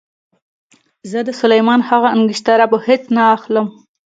زه 1.11 1.19
د 1.27 1.29
سلیمان 1.41 1.79
هغه 1.89 2.07
انګشتره 2.15 2.65
په 2.71 2.77
هېڅ 2.87 3.01
نه 3.15 3.23
اخلم. 3.35 3.67